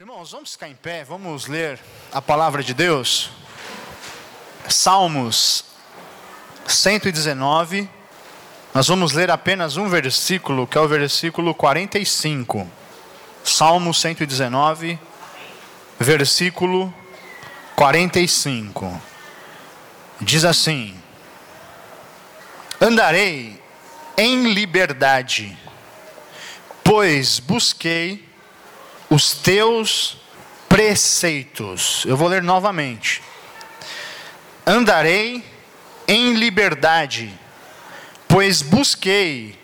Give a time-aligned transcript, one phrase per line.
[0.00, 1.78] Irmãos, vamos ficar em pé, vamos ler
[2.10, 3.30] a palavra de Deus.
[4.66, 5.62] Salmos
[6.66, 7.86] 119.
[8.72, 12.66] Nós vamos ler apenas um versículo, que é o versículo 45.
[13.44, 14.98] Salmo 119,
[15.98, 16.94] versículo
[17.76, 19.02] 45.
[20.18, 20.98] Diz assim:
[22.80, 23.62] Andarei
[24.16, 25.54] em liberdade,
[26.82, 28.29] pois busquei
[29.10, 30.16] os teus
[30.68, 32.04] preceitos.
[32.06, 33.20] Eu vou ler novamente.
[34.64, 35.44] Andarei
[36.06, 37.36] em liberdade,
[38.28, 39.58] pois busquei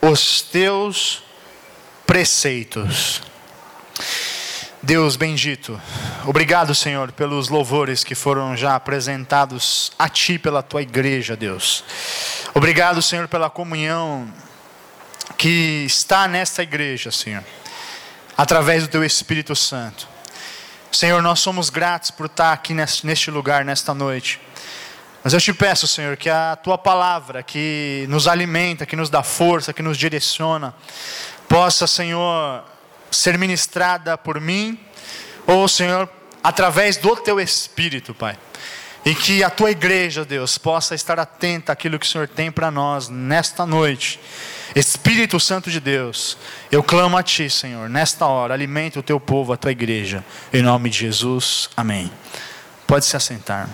[0.00, 1.24] os teus
[2.06, 3.22] preceitos.
[4.82, 5.78] Deus bendito,
[6.24, 11.84] obrigado, Senhor, pelos louvores que foram já apresentados a Ti pela Tua igreja, Deus.
[12.54, 14.32] Obrigado, Senhor, pela comunhão
[15.36, 17.44] que está nesta igreja, Senhor
[18.40, 20.08] através do Teu Espírito Santo.
[20.90, 24.40] Senhor, nós somos gratos por estar aqui neste lugar, nesta noite.
[25.22, 29.22] Mas eu te peço, Senhor, que a Tua palavra, que nos alimenta, que nos dá
[29.22, 30.74] força, que nos direciona,
[31.46, 32.64] possa, Senhor,
[33.10, 34.80] ser ministrada por mim,
[35.46, 36.08] ou, Senhor,
[36.42, 38.38] através do Teu Espírito, Pai.
[39.04, 42.70] E que a Tua igreja, Deus, possa estar atenta àquilo que o Senhor tem para
[42.70, 44.18] nós nesta noite
[44.74, 46.36] Espírito Santo de Deus,
[46.70, 50.62] eu clamo a Ti, Senhor, nesta hora, alimenta o Teu povo, a Tua igreja, em
[50.62, 52.10] nome de Jesus, amém.
[52.86, 53.68] Pode se assentar.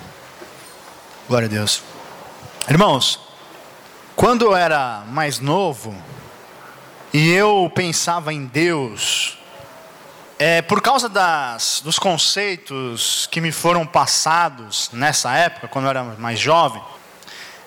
[1.28, 1.82] Glória a Deus.
[2.68, 3.20] Irmãos,
[4.14, 5.94] quando eu era mais novo
[7.12, 9.38] e eu pensava em Deus,
[10.38, 16.02] é, por causa das, dos conceitos que me foram passados nessa época, quando eu era
[16.02, 16.82] mais jovem,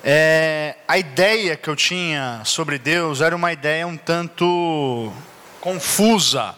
[0.03, 5.11] é, a ideia que eu tinha sobre Deus era uma ideia um tanto
[5.59, 6.55] confusa.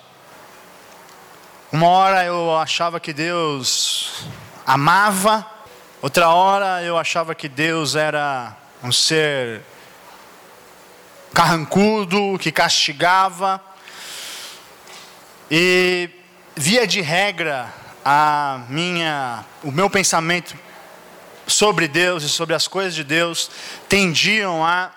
[1.72, 4.25] Uma hora eu achava que Deus
[4.66, 5.45] amava,
[6.02, 9.62] outra hora eu achava que Deus era um ser
[11.34, 13.59] carrancudo, que castigava.
[15.50, 16.09] E
[16.56, 17.74] via de regra,
[18.06, 20.56] a minha, o meu pensamento
[21.47, 23.50] sobre Deus e sobre as coisas de Deus
[23.88, 24.91] tendiam a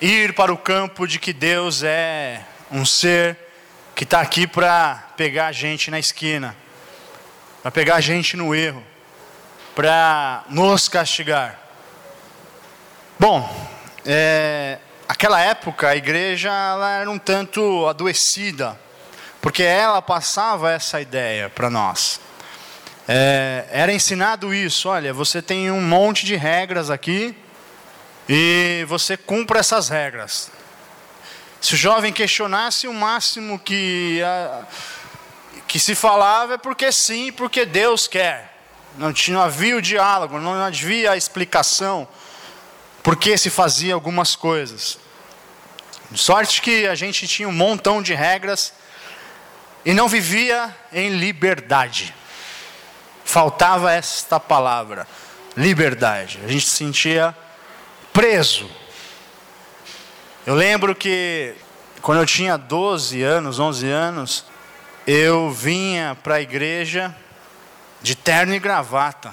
[0.00, 3.36] ir para o campo de que Deus é um ser
[3.94, 6.56] que está aqui para pegar a gente na esquina,
[7.62, 8.82] para pegar a gente no erro,
[9.74, 11.58] para nos castigar.
[13.18, 13.68] Bom,
[14.06, 16.50] é, aquela época a igreja
[16.98, 18.80] era um tanto adoecida,
[19.42, 22.20] porque ela passava essa ideia para nós
[23.12, 27.34] é, era ensinado isso: olha, você tem um monte de regras aqui
[28.28, 30.48] e você cumpre essas regras.
[31.60, 34.64] Se o jovem questionasse, o máximo que, a,
[35.66, 38.56] que se falava é porque sim, porque Deus quer.
[38.96, 42.06] Não, tinha, não havia o diálogo, não havia a explicação
[43.02, 45.00] por que se fazia algumas coisas.
[46.14, 48.72] Sorte que a gente tinha um montão de regras
[49.84, 52.14] e não vivia em liberdade
[53.30, 55.06] faltava esta palavra,
[55.56, 56.40] liberdade.
[56.44, 57.34] A gente se sentia
[58.12, 58.68] preso.
[60.44, 61.54] Eu lembro que
[62.02, 64.44] quando eu tinha 12 anos, 11 anos,
[65.06, 67.14] eu vinha para a igreja
[68.02, 69.32] de terno e gravata,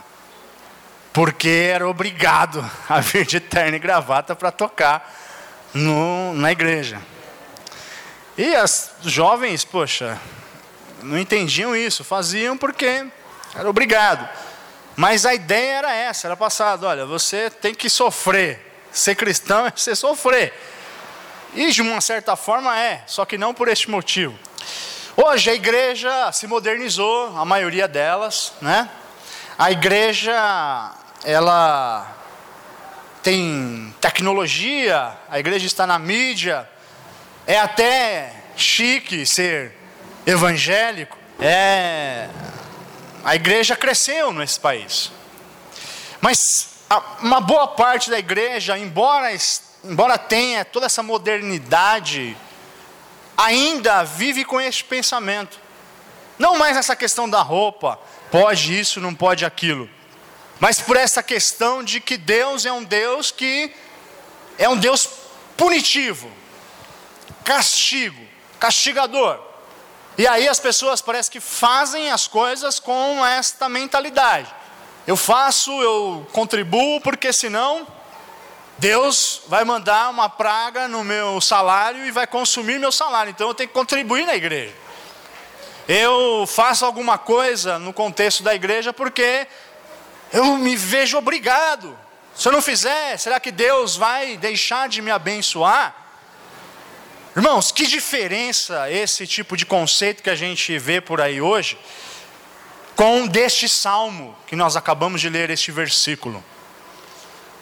[1.12, 5.12] porque era obrigado a vir de terno e gravata para tocar
[5.74, 7.02] no, na igreja.
[8.38, 10.20] E as jovens, poxa,
[11.02, 13.08] não entendiam isso, faziam porque
[13.58, 14.28] era obrigado.
[14.96, 18.66] Mas a ideia era essa, era passado, olha, você tem que sofrer.
[18.92, 20.54] Ser cristão é você sofrer.
[21.54, 24.38] E de uma certa forma é, só que não por este motivo.
[25.16, 28.90] Hoje a igreja se modernizou, a maioria delas, né?
[29.58, 30.94] A igreja
[31.24, 32.16] ela
[33.24, 36.70] tem tecnologia, a igreja está na mídia,
[37.46, 39.76] é até chique ser
[40.26, 42.30] evangélico, é
[43.28, 45.12] a igreja cresceu nesse país.
[46.22, 46.38] Mas
[47.20, 49.28] uma boa parte da igreja, embora,
[49.84, 52.38] embora tenha toda essa modernidade,
[53.36, 55.60] ainda vive com este pensamento.
[56.40, 58.00] Não mais essa questão da roupa,
[58.32, 59.90] pode isso, não pode aquilo.
[60.58, 63.76] Mas por essa questão de que Deus é um Deus que
[64.58, 65.06] é um Deus
[65.58, 66.32] punitivo,
[67.44, 68.26] castigo,
[68.58, 69.47] castigador.
[70.18, 74.54] E aí as pessoas parece que fazem as coisas com esta mentalidade.
[75.06, 77.88] Eu faço, eu contribuo, porque senão
[78.80, 83.30] Deus vai mandar uma praga no meu salário e vai consumir meu salário.
[83.30, 84.74] Então eu tenho que contribuir na igreja.
[85.88, 89.48] Eu faço alguma coisa no contexto da igreja porque
[90.34, 91.98] eu me vejo obrigado.
[92.36, 96.07] Se eu não fizer, será que Deus vai deixar de me abençoar?
[97.38, 101.78] Irmãos, que diferença esse tipo de conceito que a gente vê por aí hoje
[102.96, 106.44] com deste salmo que nós acabamos de ler este versículo.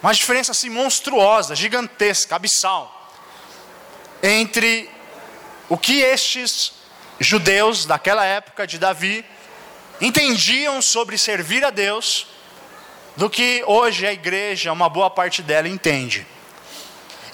[0.01, 3.12] Uma diferença assim monstruosa, gigantesca, abissal
[4.24, 4.89] entre
[5.68, 6.72] o que estes
[7.19, 9.25] judeus daquela época de Davi
[10.00, 12.27] entendiam sobre servir a Deus
[13.18, 16.25] do que hoje a igreja, uma boa parte dela entende.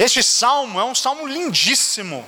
[0.01, 2.27] Este salmo é um salmo lindíssimo.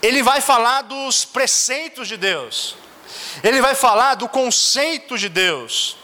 [0.00, 2.76] Ele vai falar dos preceitos de Deus.
[3.42, 5.96] Ele vai falar do conceito de Deus.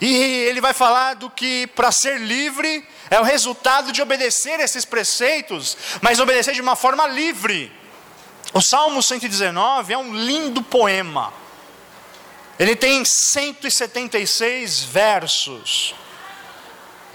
[0.00, 0.14] E
[0.48, 5.76] ele vai falar do que para ser livre é o resultado de obedecer esses preceitos,
[6.00, 7.70] mas obedecer de uma forma livre.
[8.54, 11.34] O Salmo 119 é um lindo poema.
[12.58, 15.94] Ele tem 176 versos.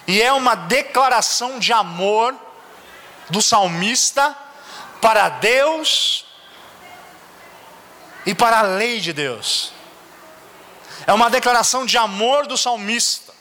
[0.07, 2.36] E é uma declaração de amor
[3.30, 4.36] do salmista
[5.02, 6.25] para Deus
[8.25, 9.72] e para a lei de Deus.
[11.07, 13.34] É uma declaração de amor do salmista.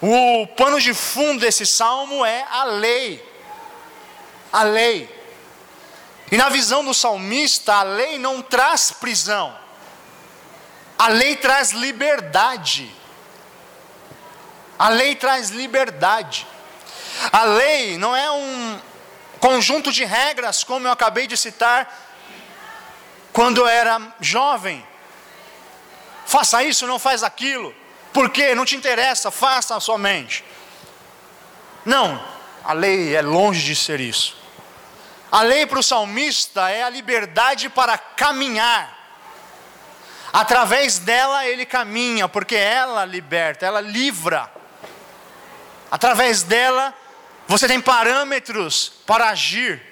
[0.00, 3.24] O pano de fundo desse salmo é a lei.
[4.52, 5.22] A lei.
[6.32, 9.54] E na visão do salmista, a lei não traz prisão,
[10.98, 12.90] a lei traz liberdade.
[14.82, 16.44] A lei traz liberdade.
[17.30, 18.80] A lei não é um
[19.38, 21.88] conjunto de regras, como eu acabei de citar,
[23.32, 24.84] quando eu era jovem.
[26.26, 27.72] Faça isso, não faz aquilo.
[28.12, 28.56] Por quê?
[28.56, 30.44] Não te interessa, faça somente.
[31.84, 32.20] Não,
[32.64, 34.36] a lei é longe de ser isso.
[35.30, 38.98] A lei para o salmista é a liberdade para caminhar.
[40.32, 44.50] Através dela ele caminha, porque ela liberta, ela livra.
[45.92, 46.94] Através dela
[47.46, 49.82] você tem parâmetros para agir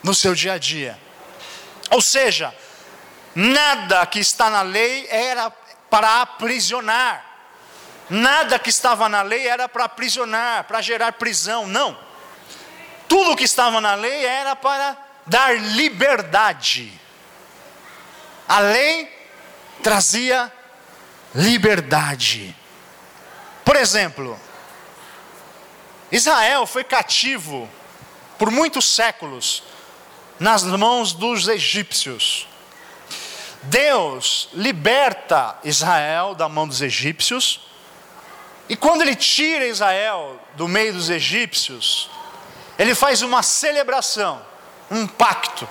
[0.00, 0.96] no seu dia a dia.
[1.90, 2.54] Ou seja,
[3.34, 5.50] nada que está na lei era
[5.90, 7.24] para aprisionar.
[8.08, 11.98] Nada que estava na lei era para aprisionar, para gerar prisão, não.
[13.08, 14.96] Tudo que estava na lei era para
[15.26, 16.92] dar liberdade.
[18.48, 19.10] A lei
[19.82, 20.52] trazia
[21.34, 22.54] liberdade.
[23.64, 24.38] Por exemplo,
[26.14, 27.68] Israel foi cativo
[28.38, 29.64] por muitos séculos
[30.38, 32.46] nas mãos dos egípcios.
[33.64, 37.62] Deus liberta Israel da mão dos egípcios,
[38.68, 42.08] e quando ele tira Israel do meio dos egípcios,
[42.78, 44.40] ele faz uma celebração,
[44.88, 45.68] um pacto.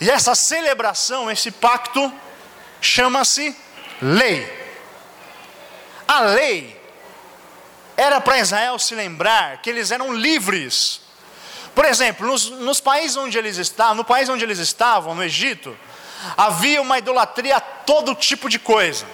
[0.00, 2.12] E essa celebração, esse pacto,
[2.80, 3.56] chama-se
[4.00, 4.48] lei.
[6.06, 6.79] A lei
[8.00, 11.02] era para Israel se lembrar que eles eram livres.
[11.74, 15.76] Por exemplo, nos, nos países onde eles estavam, no país onde eles estavam, no Egito,
[16.34, 19.04] havia uma idolatria a todo tipo de coisa.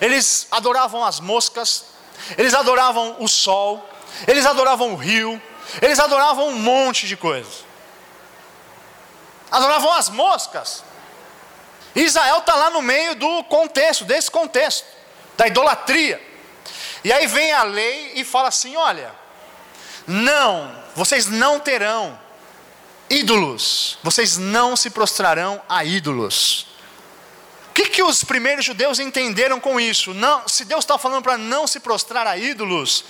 [0.00, 1.84] Eles adoravam as moscas,
[2.38, 3.86] eles adoravam o sol,
[4.26, 5.40] eles adoravam o rio,
[5.82, 7.66] eles adoravam um monte de coisas.
[9.50, 10.82] Adoravam as moscas.
[11.94, 14.86] Israel está lá no meio do contexto, desse contexto,
[15.36, 16.31] da idolatria.
[17.04, 19.12] E aí vem a lei e fala assim: olha,
[20.06, 22.18] não, vocês não terão
[23.08, 26.66] ídolos, vocês não se prostrarão a ídolos.
[27.68, 30.12] O que, que os primeiros judeus entenderam com isso?
[30.12, 33.04] Não, se Deus está falando para não se prostrar a ídolos,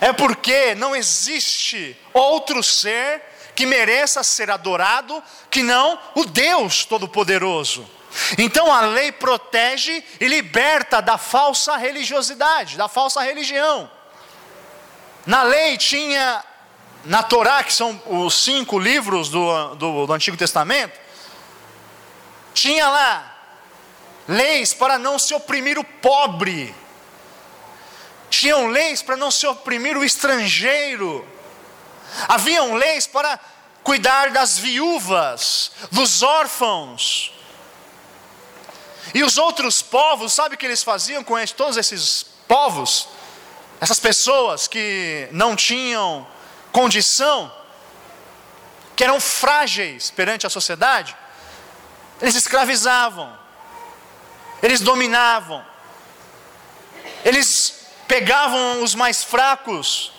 [0.00, 3.20] é porque não existe outro ser
[3.56, 7.88] que mereça ser adorado que não o Deus Todo-Poderoso.
[8.38, 13.90] Então a lei protege e liberta da falsa religiosidade, da falsa religião.
[15.26, 16.44] Na lei tinha,
[17.04, 20.98] na Torá, que são os cinco livros do, do, do Antigo Testamento,
[22.52, 23.36] tinha lá
[24.28, 26.74] leis para não se oprimir o pobre,
[28.30, 31.26] tinham leis para não se oprimir o estrangeiro,
[32.28, 33.38] haviam leis para
[33.82, 37.33] cuidar das viúvas, dos órfãos.
[39.12, 43.08] E os outros povos, sabe o que eles faziam com todos esses povos?
[43.80, 46.26] Essas pessoas que não tinham
[46.72, 47.52] condição,
[48.96, 51.16] que eram frágeis perante a sociedade,
[52.20, 53.44] eles escravizavam
[54.64, 55.62] eles dominavam,
[57.22, 60.10] eles pegavam os mais fracos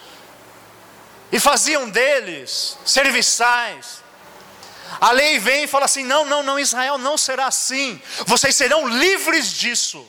[1.31, 4.03] e faziam deles serviçais,
[4.99, 8.01] A lei vem e fala assim: não, não, não, Israel não será assim.
[8.25, 10.05] Vocês serão livres disso.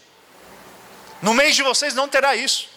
[1.22, 2.68] No meio de vocês não terá isso.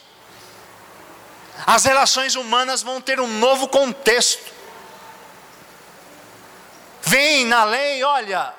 [1.66, 4.60] As relações humanas vão ter um novo contexto.
[7.02, 8.54] Vem na lei, olha,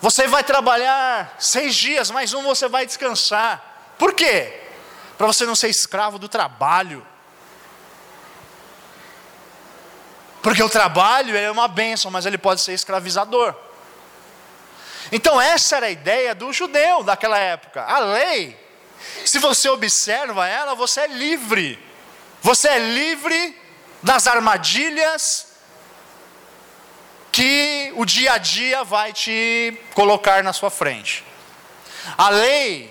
[0.00, 3.94] você vai trabalhar seis dias, mais um você vai descansar.
[3.98, 4.62] Por quê?
[5.16, 7.06] Para você não ser escravo do trabalho.
[10.48, 13.54] Porque o trabalho é uma bênção, mas ele pode ser escravizador.
[15.12, 17.84] Então, essa era a ideia do judeu daquela época.
[17.84, 18.58] A lei,
[19.26, 21.78] se você observa ela, você é livre.
[22.40, 23.60] Você é livre
[24.02, 25.48] das armadilhas
[27.30, 31.22] que o dia a dia vai te colocar na sua frente.
[32.16, 32.90] A lei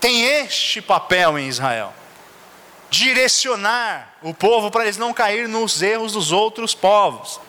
[0.00, 1.94] tem este papel em Israel
[2.90, 7.40] direcionar o povo para eles não cair nos erros dos outros povos.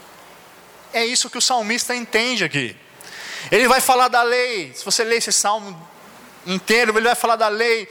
[0.93, 2.75] É isso que o salmista entende aqui.
[3.51, 4.73] Ele vai falar da lei.
[4.73, 5.87] Se você ler esse salmo
[6.45, 7.87] inteiro, ele vai falar da lei.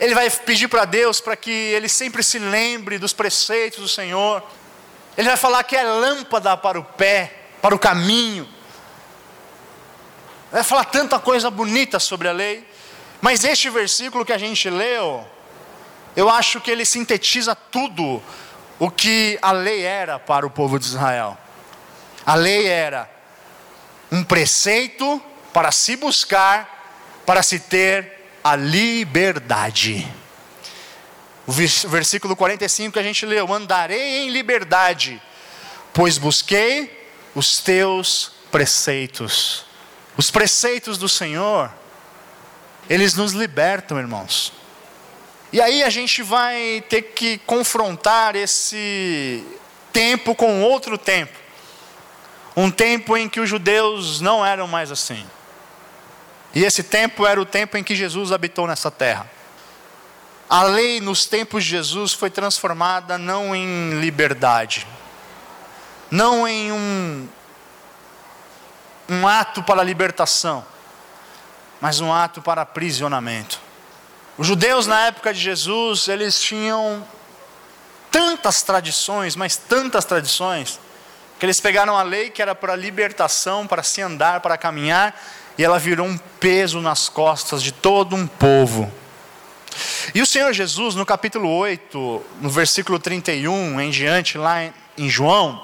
[0.00, 4.42] Ele vai pedir para Deus para que ele sempre se lembre dos preceitos do Senhor.
[5.16, 8.48] Ele vai falar que é lâmpada para o pé, para o caminho.
[10.50, 12.66] Vai falar tanta coisa bonita sobre a lei.
[13.20, 15.26] Mas este versículo que a gente leu,
[16.18, 18.20] eu acho que ele sintetiza tudo
[18.76, 21.38] o que a lei era para o povo de Israel.
[22.26, 23.08] A lei era
[24.10, 25.22] um preceito
[25.52, 30.12] para se buscar, para se ter a liberdade.
[31.46, 35.22] O versículo 45 que a gente leu: Andarei em liberdade,
[35.92, 39.64] pois busquei os teus preceitos.
[40.16, 41.72] Os preceitos do Senhor,
[42.90, 44.57] eles nos libertam, irmãos.
[45.52, 49.42] E aí a gente vai ter que confrontar esse
[49.92, 51.36] tempo com outro tempo.
[52.54, 55.24] Um tempo em que os judeus não eram mais assim.
[56.54, 59.30] E esse tempo era o tempo em que Jesus habitou nessa terra.
[60.50, 64.86] A lei nos tempos de Jesus foi transformada não em liberdade,
[66.10, 67.28] não em um,
[69.10, 70.64] um ato para libertação,
[71.80, 73.67] mas um ato para aprisionamento.
[74.38, 77.04] Os judeus na época de Jesus, eles tinham
[78.08, 80.78] tantas tradições, mas tantas tradições,
[81.40, 85.20] que eles pegaram a lei que era para libertação, para se andar, para caminhar,
[85.58, 88.92] e ela virou um peso nas costas de todo um povo.
[90.14, 95.60] E o Senhor Jesus, no capítulo 8, no versículo 31 em diante, lá em João,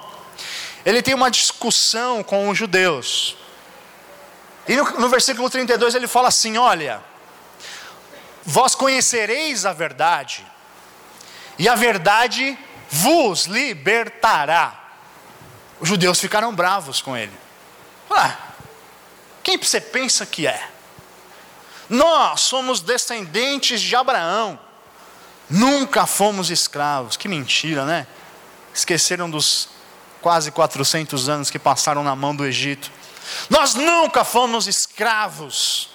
[0.84, 3.36] ele tem uma discussão com os judeus.
[4.66, 7.00] E no, no versículo 32 ele fala assim: Olha,
[8.46, 10.44] Vós conhecereis a verdade,
[11.58, 12.58] e a verdade
[12.90, 14.80] vos libertará.
[15.80, 17.32] Os judeus ficaram bravos com ele.
[18.10, 18.36] Ah,
[19.42, 20.68] quem você pensa que é?
[21.88, 24.58] Nós somos descendentes de Abraão,
[25.48, 27.16] nunca fomos escravos.
[27.16, 28.06] Que mentira, né?
[28.72, 29.68] Esqueceram dos
[30.20, 32.90] quase 400 anos que passaram na mão do Egito.
[33.50, 35.90] Nós nunca fomos escravos.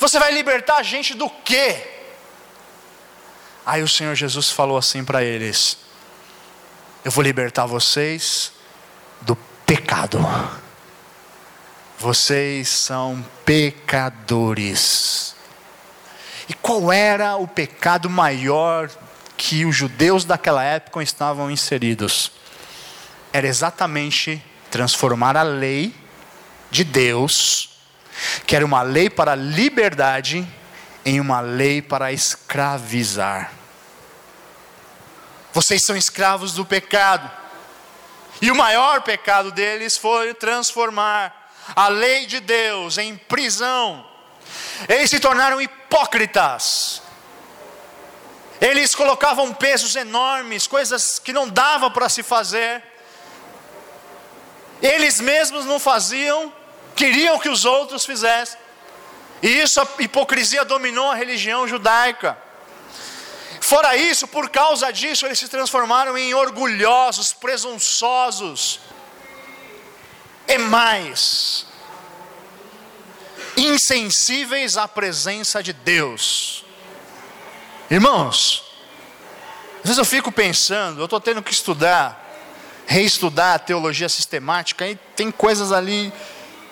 [0.00, 1.86] Você vai libertar a gente do quê?
[3.66, 5.76] Aí o Senhor Jesus falou assim para eles:
[7.04, 8.50] Eu vou libertar vocês
[9.20, 10.18] do pecado.
[11.98, 15.36] Vocês são pecadores.
[16.48, 18.90] E qual era o pecado maior
[19.36, 22.32] que os judeus daquela época estavam inseridos?
[23.34, 25.94] Era exatamente transformar a lei
[26.70, 27.69] de Deus
[28.46, 30.46] que era uma lei para liberdade
[31.04, 33.52] em uma lei para escravizar.
[35.52, 37.30] Vocês são escravos do pecado.
[38.40, 44.06] E o maior pecado deles foi transformar a lei de Deus em prisão.
[44.88, 47.02] Eles se tornaram hipócritas.
[48.60, 52.82] Eles colocavam pesos enormes, coisas que não dava para se fazer.
[54.82, 56.52] Eles mesmos não faziam
[57.00, 58.58] queriam que os outros fizessem.
[59.42, 62.36] E isso, a hipocrisia dominou a religião judaica.
[63.58, 68.80] Fora isso, por causa disso, eles se transformaram em orgulhosos, presunçosos.
[70.46, 71.64] E mais,
[73.56, 76.66] insensíveis à presença de Deus.
[77.90, 78.62] Irmãos,
[79.78, 82.04] às vezes eu fico pensando, eu estou tendo que estudar,
[82.86, 86.12] reestudar a teologia sistemática, e tem coisas ali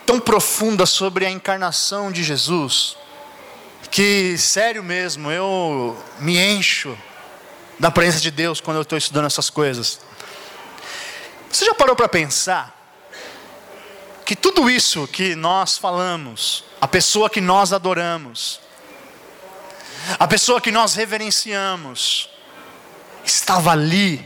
[0.08, 2.96] tão profunda sobre a encarnação de Jesus,
[3.90, 6.96] que, sério mesmo, eu me encho
[7.78, 10.00] da presença de Deus quando eu estou estudando essas coisas.
[11.52, 12.74] Você já parou para pensar
[14.24, 18.60] que tudo isso que nós falamos, a pessoa que nós adoramos,
[20.18, 22.30] a pessoa que nós reverenciamos,
[23.26, 24.24] estava ali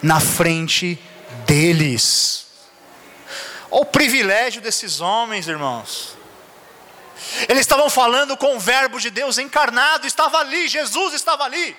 [0.00, 0.96] na frente
[1.44, 2.45] deles.
[3.76, 6.16] Olha o privilégio desses homens, irmãos.
[7.46, 11.76] Eles estavam falando com o Verbo de Deus encarnado, estava ali, Jesus estava ali.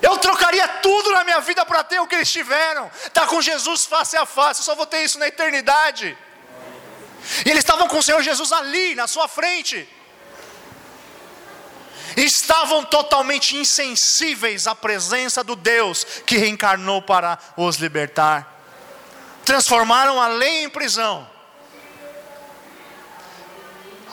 [0.00, 2.90] Eu trocaria tudo na minha vida para ter o que eles tiveram.
[3.12, 4.60] Tá com Jesus face a face.
[4.60, 6.16] Eu só vou ter isso na eternidade.
[7.44, 9.86] E eles estavam com o Senhor Jesus ali, na sua frente.
[12.16, 18.53] Estavam totalmente insensíveis à presença do Deus que reencarnou para os libertar.
[19.44, 21.28] Transformaram a lei em prisão.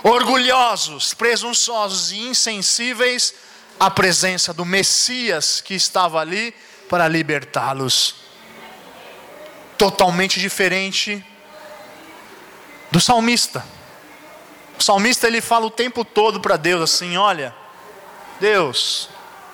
[0.03, 3.33] Orgulhosos, presunçosos e insensíveis
[3.79, 6.53] a presença do Messias que estava ali
[6.89, 8.15] para libertá-los.
[9.77, 11.25] Totalmente diferente
[12.91, 13.65] do salmista.
[14.77, 17.55] O salmista ele fala o tempo todo para Deus assim: Olha,
[18.39, 19.09] Deus,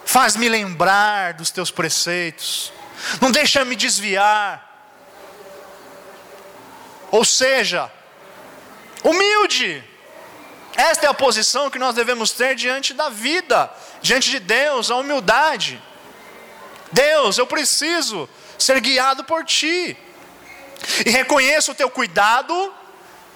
[0.05, 2.71] faz-me lembrar dos teus preceitos,
[3.21, 4.66] não deixa me desviar.
[7.11, 7.91] Ou seja,
[9.03, 9.83] humilde,
[10.75, 13.69] esta é a posição que nós devemos ter diante da vida,
[14.01, 15.81] diante de Deus, a humildade.
[16.91, 19.97] Deus, eu preciso ser guiado por Ti.
[21.05, 22.73] E reconheço o Teu cuidado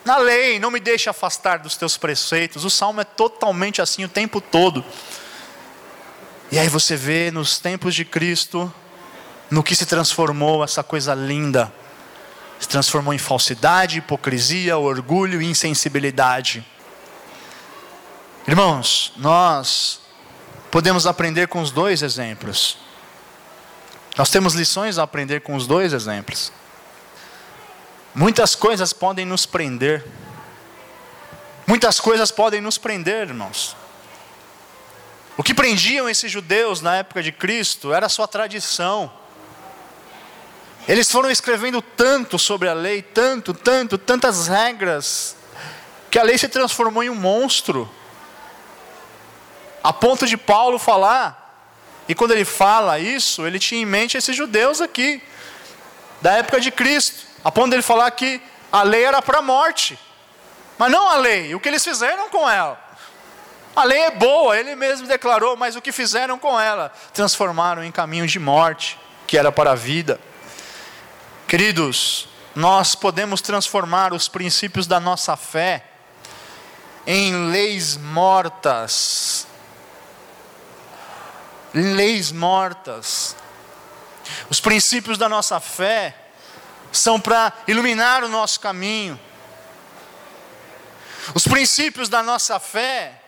[0.04, 2.66] na lei, não me deixe afastar dos Teus preceitos.
[2.66, 4.84] O salmo é totalmente assim o tempo todo.
[6.51, 8.72] E aí você vê nos tempos de Cristo,
[9.50, 11.74] no que se transformou essa coisa linda.
[12.62, 16.63] Se transformou em falsidade, hipocrisia, orgulho e insensibilidade.
[18.48, 20.00] Irmãos, nós
[20.70, 22.77] podemos aprender com os dois exemplos.
[24.15, 26.53] Nós temos lições a aprender com os dois exemplos.
[28.13, 30.06] Muitas coisas podem nos prender.
[31.65, 33.75] Muitas coisas podem nos prender, irmãos.
[35.36, 39.12] O que prendiam esses judeus na época de Cristo era a sua tradição.
[40.92, 45.38] Eles foram escrevendo tanto sobre a lei, tanto, tanto, tantas regras,
[46.10, 47.90] que a lei se transformou em um monstro.
[49.82, 51.66] A ponto de Paulo falar,
[52.10, 55.24] e quando ele fala isso, ele tinha em mente esses judeus aqui,
[56.20, 59.42] da época de Cristo, a ponto de ele falar que a lei era para a
[59.42, 59.98] morte,
[60.77, 62.77] mas não a lei, o que eles fizeram com ela.
[63.74, 66.92] A lei é boa, ele mesmo declarou, mas o que fizeram com ela?
[67.14, 70.20] Transformaram em caminho de morte, que era para a vida.
[71.51, 75.83] Queridos, nós podemos transformar os princípios da nossa fé
[77.05, 79.46] em leis mortas
[81.74, 83.35] leis mortas.
[84.50, 86.16] Os princípios da nossa fé
[86.90, 89.20] são para iluminar o nosso caminho.
[91.35, 93.22] Os princípios da nossa fé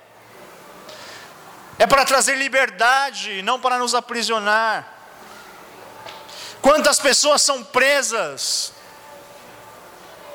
[1.77, 4.92] é para trazer liberdade, não para nos aprisionar.
[6.63, 8.71] Quantas pessoas são presas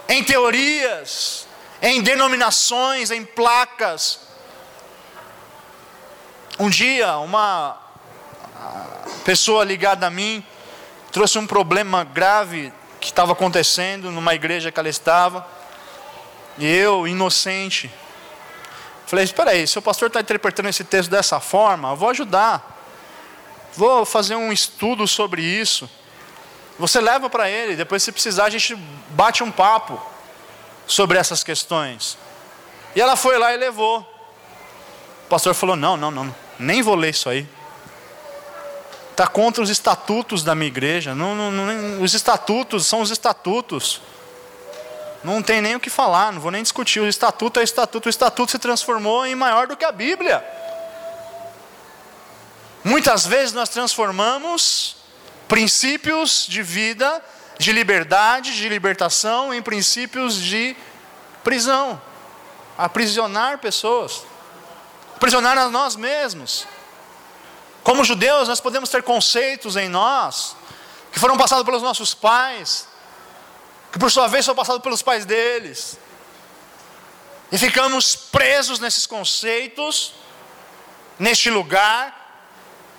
[0.07, 1.47] em teorias,
[1.81, 4.21] em denominações, em placas.
[6.59, 7.79] Um dia, uma
[9.25, 10.45] pessoa ligada a mim
[11.11, 15.47] trouxe um problema grave que estava acontecendo numa igreja que ela estava.
[16.59, 17.91] E eu, inocente,
[19.07, 22.77] falei: Espera aí, se o pastor está interpretando esse texto dessa forma, eu vou ajudar.
[23.75, 25.88] Vou fazer um estudo sobre isso.
[26.79, 28.75] Você leva para ele, depois, se precisar, a gente
[29.11, 30.01] bate um papo
[30.87, 32.17] sobre essas questões.
[32.95, 34.01] E ela foi lá e levou.
[35.25, 37.49] O pastor falou: Não, não, não, nem vou ler isso aí
[39.19, 41.12] está contra os estatutos da minha igreja.
[41.12, 44.01] Não, não, não, os estatutos são os estatutos.
[45.25, 47.01] Não tem nem o que falar, não vou nem discutir.
[47.01, 48.07] O estatuto é estatuto.
[48.07, 50.45] O estatuto se transformou em maior do que a Bíblia.
[52.85, 54.98] Muitas vezes nós transformamos
[55.49, 57.25] princípios de vida,
[57.59, 60.77] de liberdade, de libertação, em princípios de
[61.43, 62.01] prisão
[62.79, 64.23] aprisionar pessoas,
[65.17, 66.65] aprisionar a nós mesmos.
[67.83, 70.55] Como judeus, nós podemos ter conceitos em nós
[71.11, 72.87] que foram passados pelos nossos pais,
[73.91, 75.99] que por sua vez foram passados pelos pais deles.
[77.51, 80.15] E ficamos presos nesses conceitos,
[81.19, 82.15] neste lugar,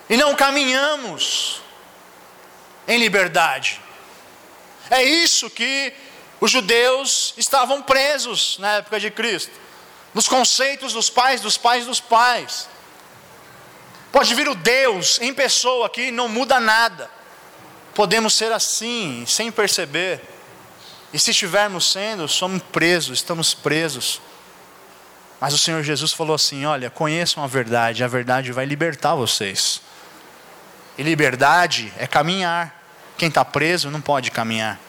[0.10, 1.62] e não caminhamos
[2.90, 3.80] em liberdade.
[4.90, 5.94] É isso que
[6.42, 9.52] os judeus estavam presos na época de Cristo,
[10.14, 12.68] nos conceitos dos pais, dos pais, dos pais.
[14.12, 17.10] Pode vir o Deus em pessoa aqui, não muda nada.
[17.94, 20.22] podemos ser assim, sem perceber.
[21.12, 24.22] E se estivermos sendo, somos presos, estamos presos.
[25.40, 29.82] Mas o Senhor Jesus falou assim: Olha, conheçam a verdade, a verdade vai libertar vocês.
[30.98, 32.79] E liberdade é caminhar.
[33.20, 34.80] Quem está preso não pode caminhar.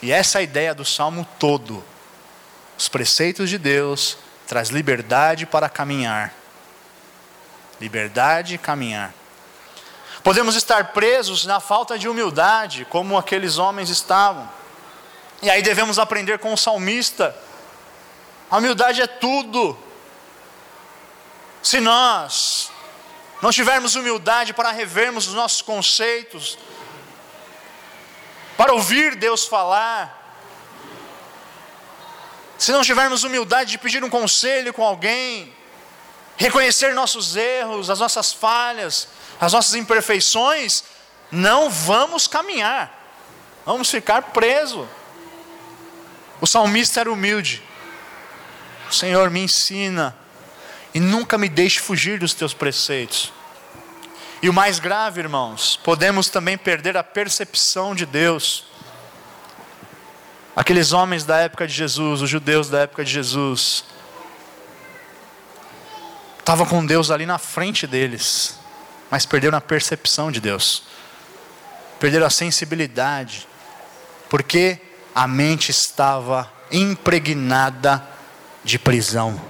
[0.00, 1.84] E essa é a ideia do salmo todo.
[2.78, 6.32] Os preceitos de Deus traz liberdade para caminhar.
[7.80, 9.12] Liberdade e caminhar.
[10.22, 14.48] Podemos estar presos na falta de humildade, como aqueles homens estavam.
[15.42, 17.36] E aí devemos aprender com o salmista.
[18.48, 19.76] A humildade é tudo.
[21.60, 22.70] Se nós
[23.42, 26.56] não tivermos humildade para revermos os nossos conceitos,
[28.72, 30.34] para ouvir Deus falar,
[32.56, 35.52] se não tivermos humildade de pedir um conselho com alguém,
[36.38, 39.08] reconhecer nossos erros, as nossas falhas,
[39.38, 40.84] as nossas imperfeições,
[41.30, 43.12] não vamos caminhar,
[43.66, 44.88] vamos ficar presos.
[46.40, 47.62] O salmista era humilde.
[48.90, 50.16] Senhor, me ensina
[50.94, 53.30] e nunca me deixe fugir dos teus preceitos.
[54.42, 58.64] E o mais grave, irmãos, podemos também perder a percepção de Deus.
[60.56, 63.84] Aqueles homens da época de Jesus, os judeus da época de Jesus,
[66.40, 68.58] estavam com Deus ali na frente deles,
[69.08, 70.82] mas perderam a percepção de Deus,
[72.00, 73.46] perderam a sensibilidade,
[74.28, 74.80] porque
[75.14, 78.04] a mente estava impregnada
[78.64, 79.40] de prisão.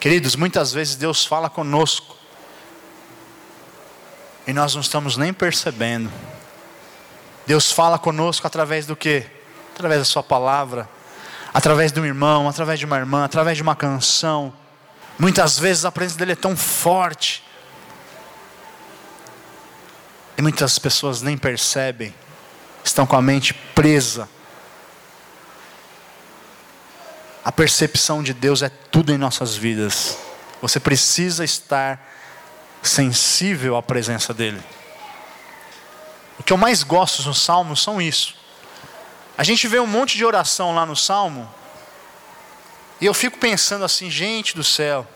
[0.00, 2.16] Queridos, muitas vezes Deus fala conosco,
[4.50, 6.10] e nós não estamos nem percebendo.
[7.46, 9.24] Deus fala conosco através do que?
[9.74, 10.88] Através da Sua palavra,
[11.54, 14.52] através de um irmão, através de uma irmã, através de uma canção.
[15.16, 17.44] Muitas vezes a presença dele é tão forte.
[20.36, 22.12] E muitas pessoas nem percebem,
[22.82, 24.28] estão com a mente presa.
[27.44, 30.18] A percepção de Deus é tudo em nossas vidas.
[30.60, 32.04] Você precisa estar
[32.82, 34.62] sensível à presença dEle.
[36.38, 38.34] O que eu mais gosto nos salmos são isso.
[39.36, 41.48] A gente vê um monte de oração lá no salmo,
[43.00, 45.06] e eu fico pensando assim, gente do céu,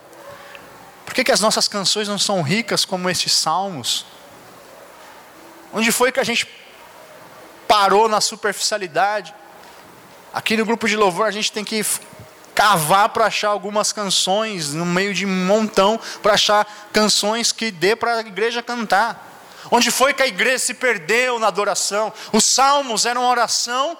[1.05, 4.07] por que, que as nossas canções não são ricas como esses salmos?
[5.73, 6.47] Onde foi que a gente
[7.69, 9.35] parou na superficialidade?
[10.33, 11.85] Aqui no grupo de louvor a gente tem que
[12.55, 17.97] cavar para achar algumas canções, no meio de um montão, para achar canções que dê
[17.97, 19.33] para a igreja cantar.
[19.71, 22.13] Onde foi que a igreja se perdeu na adoração?
[22.33, 23.97] Os salmos eram oração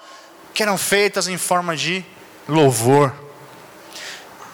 [0.53, 2.05] que eram feitas em forma de
[2.47, 3.13] louvor.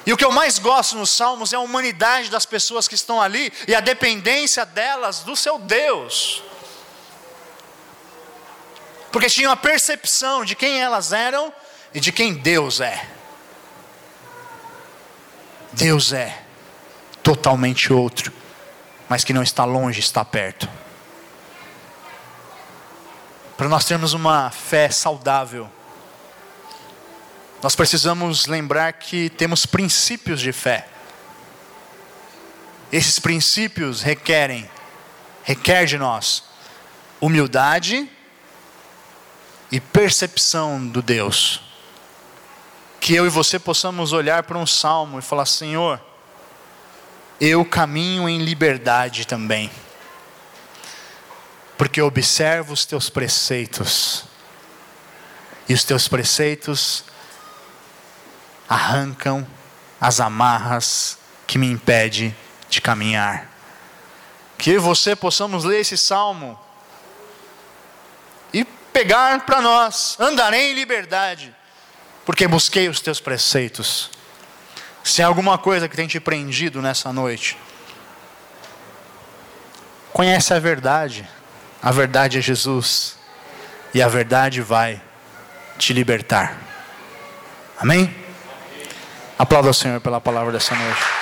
[0.05, 3.21] E o que eu mais gosto nos salmos é a humanidade das pessoas que estão
[3.21, 6.41] ali e a dependência delas do seu Deus.
[9.11, 11.53] Porque tinham a percepção de quem elas eram
[11.93, 13.20] e de quem Deus é.
[15.73, 16.41] Deus é
[17.23, 18.31] totalmente outro,
[19.07, 20.67] mas que não está longe, está perto
[23.61, 25.69] para nós termos uma fé saudável,
[27.61, 30.87] nós precisamos lembrar que temos princípios de fé.
[32.91, 34.67] Esses princípios requerem,
[35.43, 36.43] requer de nós
[37.21, 38.09] humildade
[39.71, 41.61] e percepção do Deus.
[43.01, 45.99] Que eu e você possamos olhar para um salmo e falar: Senhor,
[47.41, 49.69] eu caminho em liberdade também
[51.81, 54.25] porque observo os teus preceitos,
[55.67, 57.03] e os teus preceitos
[58.69, 59.47] arrancam
[59.99, 62.35] as amarras que me impedem
[62.69, 63.49] de caminhar.
[64.59, 66.55] Que eu e você possamos ler esse salmo
[68.53, 71.51] e pegar para nós, andarei em liberdade,
[72.31, 74.09] porque busquei os teus preceitos.
[75.03, 77.57] Se há alguma coisa que tem te prendido nessa noite,
[80.13, 81.27] conhece a verdade
[81.81, 83.17] a verdade é Jesus.
[83.93, 85.01] E a verdade vai
[85.77, 86.57] te libertar.
[87.79, 88.15] Amém?
[89.37, 91.20] Aplauda o Senhor pela palavra dessa noite.